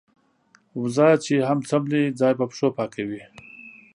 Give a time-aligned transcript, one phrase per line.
[0.79, 3.23] وزه چې هم څملې ځای په پښو پاکوي.